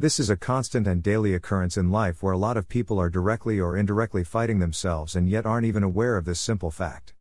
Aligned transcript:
This 0.00 0.20
is 0.20 0.30
a 0.30 0.36
constant 0.36 0.86
and 0.86 1.02
daily 1.02 1.34
occurrence 1.34 1.76
in 1.76 1.90
life 1.90 2.22
where 2.22 2.32
a 2.32 2.38
lot 2.38 2.56
of 2.56 2.68
people 2.68 3.00
are 3.00 3.10
directly 3.10 3.58
or 3.58 3.76
indirectly 3.76 4.22
fighting 4.22 4.60
themselves 4.60 5.16
and 5.16 5.28
yet 5.28 5.44
aren't 5.44 5.66
even 5.66 5.82
aware 5.82 6.16
of 6.16 6.24
this 6.24 6.38
simple 6.38 6.70
fact. 6.70 7.14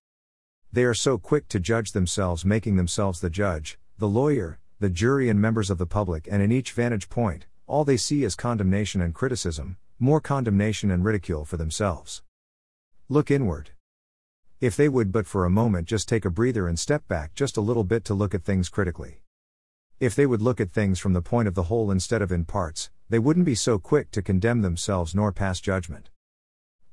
They 0.72 0.84
are 0.84 0.94
so 0.94 1.18
quick 1.18 1.48
to 1.48 1.60
judge 1.60 1.94
themselves, 1.94 2.46
making 2.46 2.76
themselves 2.76 3.20
the 3.20 3.32
judge, 3.32 3.80
the 3.98 4.08
lawyer, 4.08 4.60
the 4.80 4.92
jury, 4.92 5.28
and 5.28 5.42
members 5.42 5.72
of 5.72 5.80
the 5.80 5.88
public, 5.88 6.28
and 6.30 6.44
in 6.44 6.52
each 6.52 6.72
vantage 6.72 7.10
point, 7.10 7.48
all 7.66 7.84
they 7.84 7.98
see 7.98 8.24
is 8.24 8.36
condemnation 8.36 9.02
and 9.02 9.16
criticism, 9.16 9.78
more 9.98 10.22
condemnation 10.22 10.92
and 10.92 11.04
ridicule 11.04 11.46
for 11.46 11.58
themselves. 11.58 12.22
Look 13.10 13.32
inward. 13.32 13.72
If 14.62 14.76
they 14.76 14.88
would 14.88 15.12
but 15.12 15.26
for 15.26 15.46
a 15.46 15.50
moment 15.50 15.88
just 15.88 16.08
take 16.08 16.26
a 16.26 16.30
breather 16.30 16.68
and 16.68 16.78
step 16.78 17.08
back 17.08 17.34
just 17.34 17.58
a 17.58 17.62
little 17.62 17.84
bit 17.84 18.06
to 18.06 18.14
look 18.14 18.36
at 18.36 18.44
things 18.44 18.70
critically. 18.70 19.22
If 20.00 20.14
they 20.14 20.28
would 20.28 20.44
look 20.44 20.62
at 20.62 20.72
things 20.72 21.00
from 21.00 21.14
the 21.14 21.24
point 21.24 21.48
of 21.48 21.56
the 21.56 21.64
whole 21.64 21.90
instead 21.90 22.22
of 22.22 22.32
in 22.32 22.46
parts, 22.46 22.92
they 23.10 23.18
wouldn't 23.18 23.48
be 23.48 23.56
so 23.56 23.80
quick 23.80 24.12
to 24.12 24.22
condemn 24.22 24.62
themselves 24.62 25.16
nor 25.16 25.32
pass 25.32 25.60
judgment. 25.60 26.12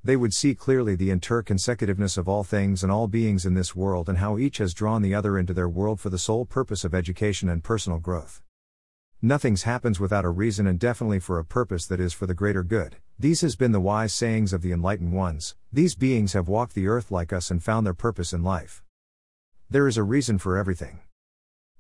They 0.03 0.17
would 0.17 0.33
see 0.33 0.55
clearly 0.55 0.95
the 0.97 1.11
interconsecutiveness 1.11 2.17
of 2.17 2.31
all 2.31 2.45
things 2.45 2.83
and 2.83 2.91
all 2.91 3.07
beings 3.07 3.45
in 3.45 3.53
this 3.53 3.77
world 3.77 4.09
and 4.09 4.19
how 4.19 4.39
each 4.39 4.57
has 4.57 4.73
drawn 4.73 5.03
the 5.03 5.15
other 5.15 5.37
into 5.37 5.53
their 5.53 5.69
world 5.69 6.01
for 6.01 6.09
the 6.09 6.19
sole 6.19 6.47
purpose 6.47 6.83
of 6.83 6.95
education 6.95 7.51
and 7.51 7.63
personal 7.63 7.99
growth. 7.99 8.41
Nothing's 9.21 9.65
happens 9.65 10.01
without 10.01 10.25
a 10.25 10.31
reason 10.31 10.67
and 10.67 10.79
definitely 10.79 11.21
for 11.21 11.39
a 11.39 11.45
purpose 11.45 11.85
that 11.87 12.01
is 12.01 12.15
for 12.15 12.27
the 12.27 12.33
greater 12.33 12.63
good. 12.63 12.97
These 13.19 13.43
has 13.43 13.55
been 13.55 13.73
the 13.73 13.81
wise 13.81 14.15
sayings 14.15 14.55
of 14.55 14.63
the 14.63 14.73
enlightened 14.73 15.13
ones. 15.13 15.57
These 15.71 15.95
beings 15.95 16.33
have 16.33 16.49
walked 16.49 16.75
the 16.75 16.89
earth 16.89 17.11
like 17.11 17.35
us 17.35 17.51
and 17.51 17.63
found 17.63 17.85
their 17.85 17.93
purpose 17.93 18.33
in 18.33 18.43
life. 18.43 18.83
There 19.69 19.87
is 19.87 19.99
a 19.99 20.03
reason 20.03 20.39
for 20.39 20.57
everything. 20.57 21.01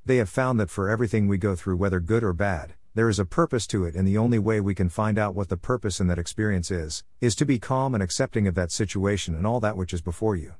They 0.07 0.19
have 0.19 0.29
found 0.29 0.61
that 0.61 0.69
for 0.69 0.91
everything 0.91 1.29
we 1.29 1.39
go 1.39 1.55
through, 1.55 1.77
whether 1.77 1.99
good 1.99 2.23
or 2.23 2.35
bad, 2.35 2.75
there 2.95 3.09
is 3.09 3.19
a 3.19 3.25
purpose 3.25 3.67
to 3.69 3.87
it, 3.87 3.95
and 3.95 4.07
the 4.07 4.19
only 4.19 4.39
way 4.39 4.61
we 4.61 4.75
can 4.75 4.91
find 4.91 5.19
out 5.19 5.35
what 5.35 5.49
the 5.49 5.57
purpose 5.57 5.99
in 5.99 6.09
that 6.09 6.19
experience 6.19 6.71
is, 6.71 7.03
is 7.23 7.35
to 7.37 7.47
be 7.47 7.59
calm 7.59 7.95
and 7.95 8.03
accepting 8.03 8.47
of 8.47 8.55
that 8.55 8.71
situation 8.71 9.35
and 9.35 9.47
all 9.47 9.61
that 9.61 9.79
which 9.79 9.95
is 9.95 10.03
before 10.03 10.37
you. 10.37 10.53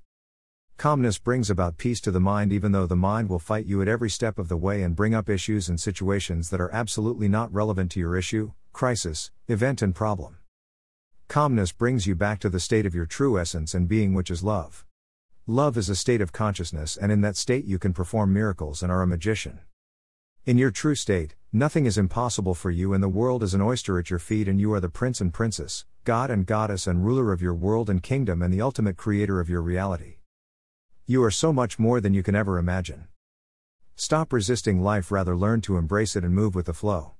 Calmness 0.79 1.19
brings 1.19 1.51
about 1.51 1.77
peace 1.77 2.01
to 2.01 2.11
the 2.11 2.21
mind, 2.21 2.55
even 2.55 2.73
though 2.73 2.87
the 2.87 2.97
mind 2.97 3.29
will 3.29 3.39
fight 3.39 3.67
you 3.67 3.83
at 3.83 3.87
every 3.87 4.09
step 4.09 4.39
of 4.39 4.49
the 4.49 4.57
way 4.57 4.83
and 4.83 4.97
bring 4.97 5.15
up 5.15 5.29
issues 5.29 5.69
and 5.69 5.79
situations 5.79 6.49
that 6.49 6.61
are 6.61 6.73
absolutely 6.73 7.29
not 7.29 7.53
relevant 7.53 7.91
to 7.91 8.01
your 8.01 8.17
issue, 8.17 8.53
crisis, 8.73 9.31
event, 9.47 9.83
and 9.83 9.95
problem. 9.95 10.39
Calmness 11.29 11.71
brings 11.71 12.07
you 12.07 12.15
back 12.15 12.41
to 12.41 12.49
the 12.49 12.59
state 12.59 12.87
of 12.87 12.95
your 12.95 13.07
true 13.07 13.39
essence 13.39 13.75
and 13.75 13.89
being, 13.89 14.15
which 14.15 14.31
is 14.31 14.43
love. 14.43 14.87
Love 15.47 15.77
is 15.77 15.91
a 15.91 15.95
state 15.95 16.23
of 16.23 16.33
consciousness, 16.33 16.97
and 16.97 17.13
in 17.13 17.21
that 17.21 17.37
state 17.37 17.67
you 17.67 17.79
can 17.79 17.93
perform 17.93 18.33
miracles 18.33 18.83
and 18.83 18.91
are 18.91 19.03
a 19.03 19.07
magician. 19.07 19.61
In 20.47 20.57
your 20.57 20.71
true 20.71 20.95
state, 20.95 21.35
nothing 21.53 21.85
is 21.85 21.99
impossible 21.99 22.55
for 22.55 22.71
you, 22.71 22.95
and 22.95 23.03
the 23.03 23.11
world 23.11 23.43
is 23.43 23.53
an 23.53 23.61
oyster 23.61 23.99
at 23.99 24.09
your 24.09 24.19
feet, 24.19 24.49
and 24.49 24.59
you 24.59 24.73
are 24.73 24.81
the 24.81 24.89
prince 24.89 25.21
and 25.21 25.35
princess, 25.35 25.85
God 26.05 26.31
and 26.31 26.47
goddess, 26.47 26.87
and 26.87 27.05
ruler 27.05 27.31
of 27.31 27.43
your 27.43 27.53
world 27.53 27.91
and 27.91 28.03
kingdom, 28.03 28.41
and 28.41 28.55
the 28.55 28.63
ultimate 28.63 28.97
creator 28.97 29.39
of 29.39 29.51
your 29.51 29.61
reality. 29.61 30.17
You 31.05 31.23
are 31.23 31.31
so 31.31 31.53
much 31.53 31.79
more 31.79 32.01
than 32.01 32.15
you 32.15 32.23
can 32.23 32.35
ever 32.35 32.57
imagine. 32.57 33.09
Stop 33.97 34.33
resisting 34.33 34.81
life, 34.81 35.13
rather, 35.13 35.37
learn 35.37 35.61
to 35.61 35.77
embrace 35.77 36.17
it 36.17 36.25
and 36.25 36.35
move 36.35 36.55
with 36.55 36.65
the 36.65 36.73
flow. 36.73 37.14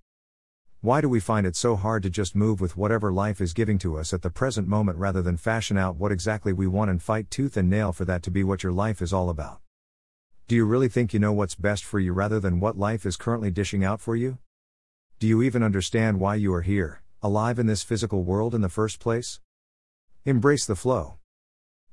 Why 0.85 1.01
do 1.01 1.09
we 1.09 1.19
find 1.19 1.47
it 1.47 1.57
so 1.57 1.77
hard 1.77 2.03
to 2.03 2.11
just 2.11 2.37
move 2.37 2.61
with 2.61 2.77
whatever 2.77 3.11
life 3.11 3.41
is 3.41 3.55
giving 3.55 3.79
to 3.79 3.97
us 3.97 4.13
at 4.13 4.21
the 4.21 4.29
present 4.29 4.69
moment 4.69 4.99
rather 4.99 5.23
than 5.23 5.39
fashion 5.39 5.79
out 5.79 5.97
what 5.97 6.13
exactly 6.13 6.53
we 6.53 6.67
want 6.67 6.91
and 6.91 7.03
fight 7.03 7.31
tooth 7.31 7.57
and 7.57 7.71
nail 7.71 7.91
for 7.91 8.05
that 8.05 8.23
to 8.25 8.31
be 8.31 8.45
what 8.45 8.63
your 8.63 8.71
life 8.71 9.01
is 9.01 9.11
all 9.11 9.31
about? 9.31 9.63
Do 10.47 10.55
you 10.55 10.67
really 10.67 10.89
think 10.89 11.15
you 11.15 11.19
know 11.19 11.33
what's 11.33 11.55
best 11.55 11.87
for 11.87 11.99
you 11.99 12.13
rather 12.13 12.39
than 12.39 12.61
what 12.61 12.77
life 12.77 13.07
is 13.07 13.17
currently 13.17 13.51
dishing 13.51 13.83
out 13.83 13.99
for 14.03 14.15
you? 14.15 14.37
Do 15.19 15.27
you 15.27 15.43
even 15.43 15.63
understand 15.63 16.21
why 16.21 16.35
you 16.35 16.53
are 16.53 16.61
here, 16.61 17.01
alive 17.23 17.59
in 17.59 17.67
this 17.67 17.83
physical 17.83 18.23
world 18.23 18.55
in 18.55 18.61
the 18.61 18.69
first 18.69 19.01
place? 19.01 19.41
Embrace 20.27 20.67
the 20.67 20.77
flow. 20.77 21.15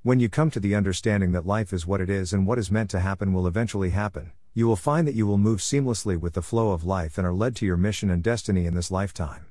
When 0.03 0.19
you 0.19 0.29
come 0.29 0.49
to 0.49 0.59
the 0.59 0.73
understanding 0.73 1.31
that 1.33 1.45
life 1.45 1.71
is 1.71 1.85
what 1.85 2.01
it 2.01 2.09
is 2.09 2.33
and 2.33 2.47
what 2.47 2.57
is 2.57 2.71
meant 2.71 2.89
to 2.89 2.99
happen 2.99 3.33
will 3.33 3.45
eventually 3.45 3.91
happen, 3.91 4.31
you 4.51 4.67
will 4.67 4.75
find 4.75 5.07
that 5.07 5.13
you 5.13 5.27
will 5.27 5.37
move 5.37 5.59
seamlessly 5.59 6.19
with 6.19 6.33
the 6.33 6.41
flow 6.41 6.71
of 6.71 6.83
life 6.83 7.19
and 7.19 7.27
are 7.27 7.33
led 7.33 7.55
to 7.57 7.67
your 7.67 7.77
mission 7.77 8.09
and 8.09 8.23
destiny 8.23 8.65
in 8.65 8.73
this 8.73 8.89
lifetime. 8.89 9.45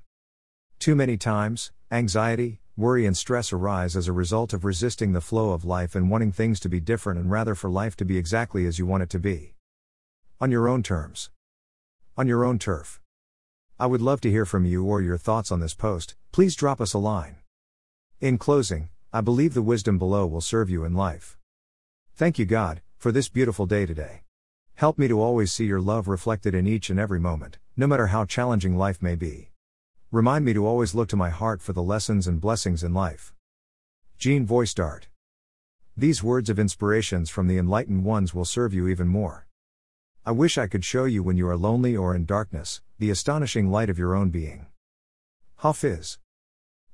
Too 0.80 0.96
many 0.96 1.16
times, 1.16 1.70
anxiety, 1.92 2.58
worry, 2.76 3.06
and 3.06 3.16
stress 3.16 3.52
arise 3.52 3.94
as 3.94 4.08
a 4.08 4.12
result 4.12 4.52
of 4.52 4.64
resisting 4.64 5.12
the 5.12 5.20
flow 5.20 5.52
of 5.52 5.64
life 5.64 5.94
and 5.94 6.10
wanting 6.10 6.32
things 6.32 6.58
to 6.58 6.68
be 6.68 6.80
different 6.80 7.20
and 7.20 7.30
rather 7.30 7.54
for 7.54 7.70
life 7.70 7.94
to 7.98 8.04
be 8.04 8.18
exactly 8.18 8.66
as 8.66 8.76
you 8.76 8.86
want 8.86 9.04
it 9.04 9.10
to 9.10 9.20
be. 9.20 9.54
On 10.40 10.50
your 10.50 10.68
own 10.68 10.82
terms. 10.82 11.30
On 12.16 12.26
your 12.26 12.44
own 12.44 12.58
turf. 12.58 13.00
I 13.78 13.86
would 13.86 14.02
love 14.02 14.20
to 14.22 14.30
hear 14.30 14.44
from 14.44 14.64
you 14.64 14.84
or 14.84 15.00
your 15.00 15.16
thoughts 15.16 15.52
on 15.52 15.60
this 15.60 15.74
post, 15.74 16.16
please 16.32 16.56
drop 16.56 16.80
us 16.80 16.92
a 16.92 16.98
line. 16.98 17.36
In 18.20 18.36
closing, 18.36 18.88
I 19.12 19.20
believe 19.20 19.54
the 19.54 19.62
wisdom 19.62 19.98
below 19.98 20.24
will 20.24 20.40
serve 20.40 20.70
you 20.70 20.84
in 20.84 20.94
life. 20.94 21.36
Thank 22.14 22.38
you, 22.38 22.44
God, 22.44 22.80
for 22.96 23.10
this 23.10 23.28
beautiful 23.28 23.66
day 23.66 23.84
today. 23.84 24.22
Help 24.76 24.98
me 24.98 25.08
to 25.08 25.20
always 25.20 25.50
see 25.50 25.64
your 25.64 25.80
love 25.80 26.06
reflected 26.06 26.54
in 26.54 26.64
each 26.64 26.90
and 26.90 27.00
every 27.00 27.18
moment, 27.18 27.58
no 27.76 27.88
matter 27.88 28.06
how 28.06 28.24
challenging 28.24 28.76
life 28.76 29.02
may 29.02 29.16
be. 29.16 29.50
Remind 30.12 30.44
me 30.44 30.52
to 30.52 30.64
always 30.64 30.94
look 30.94 31.08
to 31.08 31.16
my 31.16 31.28
heart 31.28 31.60
for 31.60 31.72
the 31.72 31.82
lessons 31.82 32.28
and 32.28 32.40
blessings 32.40 32.84
in 32.84 32.94
life. 32.94 33.34
Jean 34.16 34.46
Voicedart. 34.46 35.08
These 35.96 36.22
words 36.22 36.48
of 36.48 36.60
inspirations 36.60 37.30
from 37.30 37.48
the 37.48 37.58
enlightened 37.58 38.04
ones 38.04 38.32
will 38.32 38.44
serve 38.44 38.72
you 38.72 38.86
even 38.86 39.08
more. 39.08 39.48
I 40.24 40.30
wish 40.30 40.56
I 40.56 40.68
could 40.68 40.84
show 40.84 41.04
you 41.04 41.24
when 41.24 41.36
you 41.36 41.48
are 41.48 41.56
lonely 41.56 41.96
or 41.96 42.14
in 42.14 42.26
darkness, 42.26 42.80
the 43.00 43.10
astonishing 43.10 43.72
light 43.72 43.90
of 43.90 43.98
your 43.98 44.14
own 44.14 44.30
being. 44.30 44.66
Hafiz. 45.56 46.20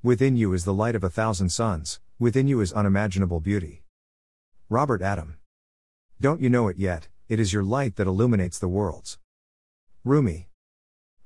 Within 0.03 0.38
you 0.38 0.54
is 0.54 0.65
the 0.65 0.72
light 0.72 0.94
of 0.94 1.04
a 1.04 1.10
thousand 1.10 1.50
suns, 1.50 2.00
within 2.19 2.49
you 2.49 2.60
is 2.60 2.72
unimaginable 2.72 3.41
beauty. 3.41 3.82
Robert 4.69 5.03
Adam. 5.03 5.37
Don't 6.21 6.41
you 6.41 6.50
know 6.50 6.69
it 6.69 6.78
yet? 6.78 7.09
it 7.28 7.41
is 7.41 7.53
your 7.53 7.65
light 7.65 7.97
that 7.97 8.06
illuminates 8.06 8.59
the 8.59 8.69
worlds. 8.69 9.19
Rumi. 10.04 10.49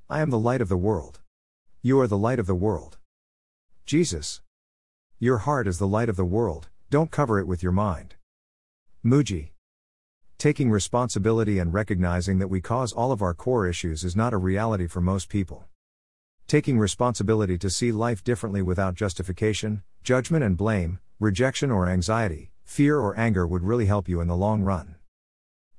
I 0.09 0.23
am 0.23 0.31
the 0.31 0.39
light 0.39 0.63
of 0.63 0.71
the 0.71 0.77
world. 0.77 1.21
You 1.83 2.01
are 2.01 2.07
the 2.07 2.17
light 2.17 2.39
of 2.39 2.47
the 2.47 2.55
world. 2.55 2.97
Jesus. 3.85 4.41
Your 5.19 5.39
heart 5.39 5.69
is 5.69 5.79
the 5.79 5.87
light 5.87 6.09
of 6.09 6.17
the 6.17 6.25
world, 6.25 6.69
don't 6.89 7.11
cover 7.11 7.39
it 7.39 7.47
with 7.47 7.63
your 7.63 7.73
mind. 7.73 8.15
Mooji. 9.05 9.51
Taking 10.39 10.71
responsibility 10.71 11.59
and 11.59 11.75
recognizing 11.75 12.39
that 12.39 12.49
we 12.49 12.63
cause 12.63 12.95
all 12.95 13.13
of 13.13 13.21
our 13.21 13.35
core 13.35 13.67
issues 13.67 14.03
is 14.03 14.17
not 14.17 14.33
a 14.33 14.39
reality 14.39 14.87
for 14.87 15.03
most 15.03 15.29
people. 15.29 15.70
Taking 16.51 16.81
responsibility 16.81 17.57
to 17.59 17.71
see 17.71 17.93
life 17.93 18.25
differently 18.25 18.61
without 18.61 18.97
justification, 18.97 19.85
judgment 20.03 20.43
and 20.43 20.57
blame, 20.57 20.99
rejection 21.21 21.71
or 21.71 21.89
anxiety, 21.89 22.51
fear 22.65 22.99
or 22.99 23.17
anger 23.17 23.47
would 23.47 23.63
really 23.63 23.87
help 23.87 24.09
you 24.09 24.21
in 24.21 24.27
the 24.27 24.35
long 24.35 24.63
run. 24.63 24.97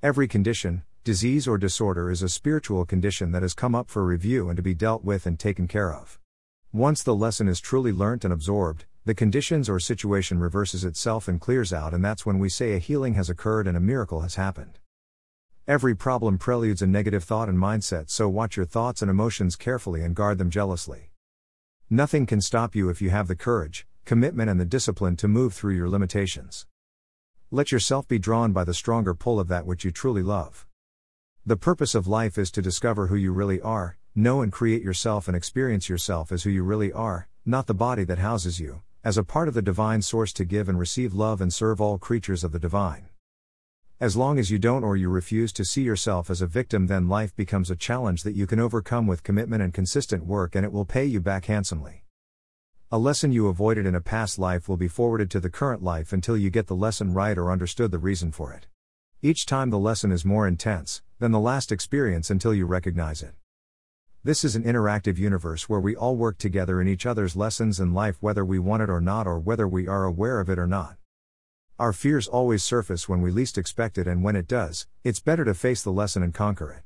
Every 0.02 0.30
condition, 0.30 0.84
disease, 1.04 1.46
or 1.46 1.58
disorder 1.58 2.10
is 2.10 2.24
a 2.24 2.30
spiritual 2.30 2.86
condition 2.86 3.34
that 3.34 3.42
has 3.42 3.54
come 3.54 3.76
up 3.76 3.90
for 3.90 4.06
review 4.06 4.48
and 4.48 4.56
to 4.56 4.64
be 4.64 4.74
dealt 4.74 5.04
with 5.04 5.26
and 5.26 5.38
taken 5.38 5.68
care 5.68 5.94
of. 5.94 6.18
Once 6.72 7.04
the 7.04 7.16
lesson 7.16 7.50
is 7.50 7.60
truly 7.60 7.92
learnt 7.92 8.24
and 8.24 8.34
absorbed, 8.34 8.86
the 9.04 9.14
conditions 9.14 9.68
or 9.68 9.78
situation 9.78 10.40
reverses 10.40 10.86
itself 10.86 11.28
and 11.28 11.42
clears 11.42 11.74
out, 11.74 11.94
and 11.94 12.06
that's 12.06 12.26
when 12.26 12.40
we 12.40 12.48
say 12.48 12.76
a 12.76 12.80
healing 12.80 13.16
has 13.16 13.30
occurred 13.30 13.68
and 13.68 13.76
a 13.76 13.82
miracle 13.82 14.22
has 14.22 14.36
happened. 14.36 14.80
Every 15.68 15.96
problem 15.96 16.40
preludes 16.40 16.82
a 16.82 16.88
negative 16.88 17.24
thought 17.24 17.48
and 17.48 17.58
mindset, 17.58 18.10
so 18.10 18.28
watch 18.28 18.58
your 18.58 18.66
thoughts 18.66 19.04
and 19.04 19.12
emotions 19.12 19.56
carefully 19.56 20.02
and 20.02 20.16
guard 20.16 20.40
them 20.40 20.50
jealously. 20.50 21.12
Nothing 21.88 22.26
can 22.26 22.42
stop 22.42 22.76
you 22.76 22.90
if 22.90 23.00
you 23.00 23.12
have 23.12 23.28
the 23.28 23.36
courage, 23.36 23.86
commitment, 24.04 24.50
and 24.50 24.60
the 24.60 24.66
discipline 24.66 25.16
to 25.18 25.28
move 25.28 25.54
through 25.54 25.76
your 25.76 25.88
limitations. 25.88 26.66
Let 27.52 27.72
yourself 27.72 28.08
be 28.08 28.18
drawn 28.18 28.54
by 28.54 28.64
the 28.64 28.74
stronger 28.74 29.14
pull 29.14 29.40
of 29.40 29.50
that 29.50 29.68
which 29.68 29.86
you 29.86 29.92
truly 29.92 30.24
love. 30.24 30.66
The 31.46 31.58
purpose 31.58 31.94
of 31.94 32.08
life 32.08 32.40
is 32.40 32.50
to 32.52 32.62
discover 32.64 33.08
who 33.08 33.16
you 33.16 33.32
really 33.32 33.62
are, 33.62 33.98
know 34.16 34.42
and 34.42 34.52
create 34.52 34.82
yourself 34.82 35.28
and 35.28 35.38
experience 35.38 35.90
yourself 35.90 36.32
as 36.32 36.42
who 36.42 36.50
you 36.50 36.64
really 36.64 36.92
are, 36.92 37.28
not 37.46 37.68
the 37.68 37.76
body 37.76 38.04
that 38.06 38.18
houses 38.18 38.60
you, 38.60 38.82
as 39.04 39.16
a 39.16 39.24
part 39.24 39.48
of 39.48 39.54
the 39.54 39.62
divine 39.62 40.02
source 40.02 40.34
to 40.34 40.44
give 40.44 40.68
and 40.68 40.80
receive 40.80 41.14
love 41.14 41.40
and 41.40 41.54
serve 41.54 41.80
all 41.80 42.00
creatures 42.00 42.44
of 42.44 42.52
the 42.52 42.60
divine. 42.60 43.11
As 44.02 44.16
long 44.16 44.40
as 44.40 44.50
you 44.50 44.58
don't 44.58 44.84
or 44.84 44.98
you 44.98 45.10
refuse 45.10 45.54
to 45.54 45.64
see 45.64 45.84
yourself 45.84 46.32
as 46.32 46.42
a 46.42 46.48
victim, 46.48 46.88
then 46.88 47.08
life 47.08 47.36
becomes 47.36 47.70
a 47.70 47.76
challenge 47.76 48.24
that 48.24 48.34
you 48.34 48.48
can 48.48 48.60
overcome 48.60 49.06
with 49.06 49.22
commitment 49.22 49.62
and 49.62 49.72
consistent 49.72 50.26
work, 50.26 50.56
and 50.56 50.66
it 50.66 50.72
will 50.72 50.86
pay 50.86 51.06
you 51.06 51.20
back 51.20 51.46
handsomely. 51.46 52.04
A 52.92 52.98
lesson 52.98 53.32
you 53.32 53.48
avoided 53.48 53.86
in 53.86 53.94
a 53.94 54.02
past 54.02 54.40
life 54.40 54.68
will 54.68 54.76
be 54.76 54.88
forwarded 54.88 55.30
to 55.30 55.40
the 55.40 55.52
current 55.52 55.84
life 55.84 56.14
until 56.14 56.36
you 56.36 56.50
get 56.50 56.66
the 56.66 56.76
lesson 56.76 57.14
right 57.14 57.38
or 57.38 57.52
understood 57.52 57.92
the 57.92 58.00
reason 58.00 58.32
for 58.32 58.52
it. 58.52 58.66
Each 59.22 59.46
time 59.46 59.70
the 59.70 59.78
lesson 59.78 60.12
is 60.12 60.26
more 60.26 60.48
intense 60.48 61.04
than 61.20 61.32
the 61.32 61.40
last 61.40 61.72
experience 61.72 62.32
until 62.32 62.56
you 62.56 62.66
recognize 62.66 63.22
it. 63.22 63.36
This 64.24 64.44
is 64.44 64.56
an 64.56 64.64
interactive 64.64 65.20
universe 65.20 65.70
where 65.70 65.80
we 65.80 65.96
all 65.96 66.16
work 66.16 66.40
together 66.40 66.82
in 66.82 66.88
each 66.88 67.06
other's 67.06 67.36
lessons 67.36 67.80
in 67.80 67.94
life 67.94 68.18
whether 68.20 68.44
we 68.44 68.58
want 68.58 68.82
it 68.82 68.90
or 68.90 69.00
not 69.00 69.28
or 69.28 69.38
whether 69.38 69.68
we 69.68 69.88
are 69.88 70.06
aware 70.06 70.40
of 70.40 70.50
it 70.50 70.58
or 70.58 70.66
not. 70.66 70.98
Our 71.82 71.94
fears 71.94 72.28
always 72.28 72.62
surface 72.64 73.10
when 73.10 73.24
we 73.24 73.32
least 73.32 73.58
expect 73.58 73.98
it, 73.98 74.06
and 74.06 74.24
when 74.24 74.36
it 74.36 74.48
does, 74.48 74.86
it's 75.04 75.20
better 75.20 75.44
to 75.44 75.56
face 75.56 75.82
the 75.82 75.92
lesson 75.92 76.22
and 76.22 76.32
conquer 76.32 76.72
it. 76.72 76.84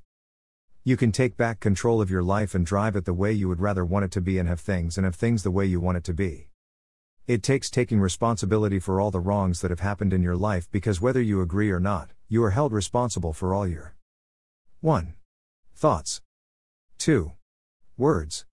You 0.85 0.95
can 0.95 1.11
take 1.11 1.35
back 1.35 1.59
control 1.59 1.99
of 1.99 2.09
your 2.09 2.23
life 2.23 2.55
and 2.55 2.65
drive 2.65 2.95
it 2.95 3.03
the 3.03 3.13
way 3.13 3.33
you 3.33 3.49
would 3.49 3.59
rather 3.59 3.83
want 3.83 4.05
it 4.05 4.11
to 4.11 4.21
be 4.21 4.39
and 4.39 4.47
have 4.47 4.61
things 4.61 4.97
and 4.97 5.03
have 5.03 5.15
things 5.15 5.43
the 5.43 5.51
way 5.51 5.65
you 5.65 5.81
want 5.81 5.97
it 5.97 6.05
to 6.05 6.13
be. 6.13 6.47
It 7.27 7.43
takes 7.43 7.69
taking 7.69 7.99
responsibility 7.99 8.79
for 8.79 9.01
all 9.01 9.11
the 9.11 9.19
wrongs 9.19 9.59
that 9.59 9.69
have 9.69 9.81
happened 9.81 10.13
in 10.13 10.23
your 10.23 10.37
life 10.37 10.71
because 10.71 11.01
whether 11.01 11.21
you 11.21 11.41
agree 11.41 11.71
or 11.71 11.81
not, 11.81 12.11
you 12.29 12.41
are 12.45 12.51
held 12.51 12.71
responsible 12.71 13.33
for 13.33 13.53
all 13.53 13.67
your 13.67 13.95
1. 14.79 15.13
Thoughts 15.75 16.21
2. 16.99 17.33
Words 17.97 18.45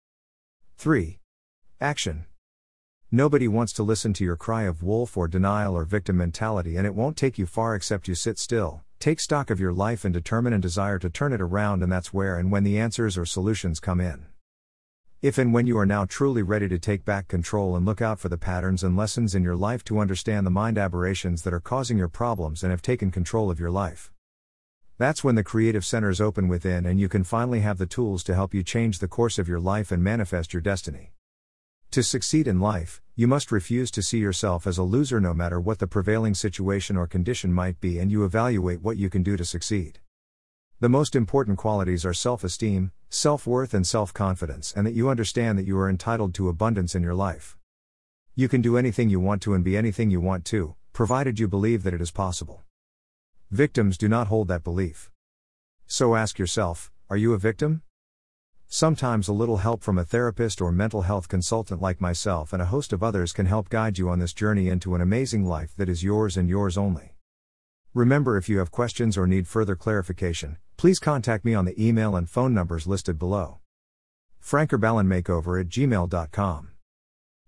3. 0.77 1.21
Action. 1.81 2.27
Nobody 3.15 3.47
wants 3.47 3.75
to 3.75 3.83
listen 3.83 4.15
to 4.15 4.25
your 4.25 4.39
cry 4.39 4.63
of 4.63 4.83
wolf 4.83 5.19
or 5.19 5.29
denial 5.29 5.77
or 5.77 5.85
victim 5.85 6.17
mentality, 6.17 6.79
and 6.79 6.87
it 6.87 6.95
won't 6.95 7.15
take 7.15 7.37
you 7.37 7.45
far 7.45 7.75
except 7.75 8.09
you 8.09 8.15
sit 8.15 8.39
still, 8.39 8.81
take 9.01 9.21
stock 9.21 9.51
of 9.51 9.61
your 9.61 9.75
life, 9.75 10.07
and 10.07 10.15
determine 10.15 10.55
and 10.55 10.63
desire 10.63 10.99
to 10.99 11.11
turn 11.11 11.35
it 11.35 11.41
around, 11.43 11.83
and 11.83 11.93
that's 11.93 12.15
where 12.15 12.39
and 12.39 12.51
when 12.51 12.65
the 12.65 12.79
answers 12.79 13.19
or 13.19 13.27
solutions 13.27 13.81
come 13.81 14.01
in. 14.01 14.25
If 15.21 15.37
and 15.37 15.53
when 15.53 15.67
you 15.67 15.77
are 15.77 15.85
now 15.85 16.07
truly 16.07 16.41
ready 16.41 16.71
to 16.71 16.79
take 16.79 17.05
back 17.05 17.29
control 17.29 17.77
and 17.77 17.85
look 17.85 18.01
out 18.01 18.19
for 18.19 18.31
the 18.31 18.39
patterns 18.39 18.83
and 18.83 18.97
lessons 18.97 19.35
in 19.35 19.43
your 19.43 19.57
life 19.57 19.85
to 19.85 19.99
understand 19.99 20.47
the 20.47 20.51
mind 20.51 20.79
aberrations 20.79 21.43
that 21.43 21.53
are 21.53 21.61
causing 21.61 21.99
your 21.99 22.09
problems 22.09 22.63
and 22.63 22.71
have 22.71 22.81
taken 22.81 23.11
control 23.11 23.51
of 23.51 23.61
your 23.61 23.71
life. 23.71 24.11
That's 24.97 25.23
when 25.23 25.35
the 25.35 25.45
creative 25.45 25.85
centers 25.85 26.19
open 26.19 26.49
within 26.49 26.87
and 26.87 26.99
you 26.99 27.11
can 27.11 27.25
finally 27.25 27.61
have 27.61 27.77
the 27.77 27.85
tools 27.85 28.25
to 28.25 28.35
help 28.35 28.55
you 28.55 28.63
change 28.63 29.01
the 29.01 29.07
course 29.07 29.39
of 29.39 29.49
your 29.49 29.61
life 29.61 29.93
and 29.93 30.03
manifest 30.03 30.55
your 30.55 30.63
destiny. 30.63 31.13
To 31.91 32.03
succeed 32.03 32.49
in 32.49 32.59
life, 32.59 33.02
you 33.15 33.29
must 33.29 33.53
refuse 33.53 33.91
to 33.91 34.03
see 34.03 34.19
yourself 34.19 34.67
as 34.67 34.79
a 34.79 34.83
loser 34.83 35.21
no 35.21 35.35
matter 35.35 35.61
what 35.61 35.79
the 35.79 35.87
prevailing 35.87 36.33
situation 36.33 36.97
or 36.97 37.07
condition 37.07 37.53
might 37.53 37.79
be, 37.79 37.99
and 37.99 38.11
you 38.11 38.25
evaluate 38.25 38.81
what 38.81 38.97
you 38.97 39.11
can 39.11 39.23
do 39.23 39.37
to 39.37 39.45
succeed. 39.45 40.01
The 40.81 40.89
most 40.89 41.15
important 41.15 41.59
qualities 41.59 42.07
are 42.07 42.15
self 42.15 42.43
esteem, 42.43 42.91
self 43.11 43.47
worth, 43.47 43.75
and 43.75 43.87
self 43.87 44.15
confidence, 44.15 44.73
and 44.75 44.87
that 44.87 44.95
you 44.95 45.11
understand 45.11 45.59
that 45.59 45.67
you 45.67 45.79
are 45.79 45.91
entitled 45.91 46.33
to 46.35 46.49
abundance 46.49 46.95
in 46.95 47.03
your 47.03 47.15
life. 47.15 47.59
You 48.35 48.49
can 48.49 48.63
do 48.63 48.79
anything 48.79 49.11
you 49.11 49.21
want 49.21 49.43
to 49.43 49.53
and 49.53 49.63
be 49.63 49.77
anything 49.77 50.11
you 50.11 50.21
want 50.21 50.47
to, 50.47 50.75
provided 50.95 51.39
you 51.39 51.47
believe 51.47 51.83
that 51.83 51.93
it 51.93 52.01
is 52.01 52.11
possible. 52.11 52.63
Victims 53.51 53.99
do 53.99 54.09
not 54.09 54.29
hold 54.29 54.49
that 54.49 54.65
belief. 54.65 55.11
So 55.87 56.15
ask 56.15 56.39
yourself 56.39 56.91
are 57.11 57.19
you 57.19 57.35
a 57.35 57.39
victim? 57.39 57.83
Sometimes 58.75 59.29
a 59.29 59.35
little 59.35 59.59
help 59.59 59.83
from 59.83 59.99
a 59.99 60.05
therapist 60.05 60.63
or 60.63 60.73
mental 60.73 61.03
health 61.03 61.29
consultant 61.29 61.83
like 61.83 62.01
myself 62.01 62.55
and 62.55 62.63
a 62.63 62.73
host 62.73 62.95
of 62.95 63.03
others 63.03 63.35
can 63.35 63.45
help 63.45 63.69
guide 63.69 63.99
you 63.99 64.09
on 64.09 64.19
this 64.19 64.33
journey 64.33 64.71
into 64.71 64.95
an 64.95 65.03
amazing 65.03 65.45
life 65.45 65.75
that 65.77 65.91
is 65.91 66.03
yours 66.03 66.39
and 66.39 66.49
yours 66.49 66.79
only. 66.79 67.19
Remember, 67.93 68.39
if 68.39 68.49
you 68.49 68.61
have 68.61 68.71
questions 68.71 69.19
or 69.19 69.27
need 69.27 69.47
further 69.47 69.77
clarification, 69.77 70.57
please 70.79 70.99
contact 70.99 71.45
me 71.45 71.53
on 71.53 71.67
the 71.67 71.79
email 71.79 72.17
and 72.17 72.31
phone 72.31 72.55
numbers 72.55 72.87
listed 72.87 73.19
below. 73.19 73.59
frankerballenmakeover 74.43 75.61
at 75.61 75.69
gmail.com. 75.69 76.71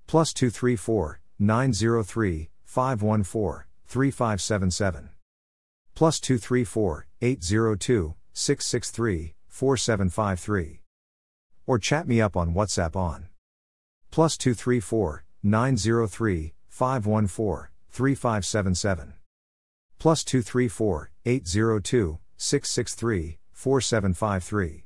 Plus 0.07 0.35
234 0.35 1.21
903 1.39 2.51
514 2.65 3.65
3577. 3.87 5.09
Plus 5.95 6.21
234 6.21 7.07
802 7.23 8.15
663 8.35 9.35
4753 9.49 10.84
or 11.67 11.79
chat 11.79 12.09
me 12.09 12.21
up 12.21 12.37
on 12.37 12.55
WhatsApp 12.55 12.97
on 12.97 13.27
plus 14.11 14.37
234 14.37 15.25
903 15.43 16.55
514 16.69 17.69
3577 17.91 19.15
plus 19.99 20.25
234 20.25 21.11
802 21.25 22.19
663 22.37 23.39
4753. 23.53 24.85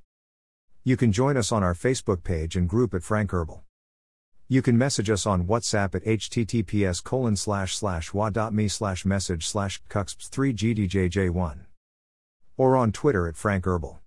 You 0.84 0.96
can 0.96 1.10
join 1.10 1.36
us 1.36 1.50
on 1.50 1.62
our 1.62 1.74
Facebook 1.74 2.22
page 2.22 2.54
and 2.56 2.68
group 2.68 2.94
at 2.94 3.02
Frank 3.02 3.32
Herbal. 3.32 3.64
You 4.46 4.62
can 4.62 4.78
message 4.78 5.10
us 5.10 5.26
on 5.26 5.46
WhatsApp 5.46 5.94
at 5.94 6.04
https 6.04 7.02
colon 7.02 7.36
slash 7.36 7.76
slash 7.76 8.14
wa.me 8.14 8.68
slash 8.68 9.04
message 9.04 9.46
slash 9.46 9.82
cuxps3gdjj1 9.90 11.60
or 12.56 12.76
on 12.76 12.92
Twitter 12.92 13.26
at 13.26 13.36
Frank 13.36 13.66
Herbal. 13.66 13.96